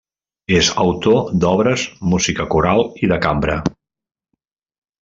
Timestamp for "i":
3.05-3.11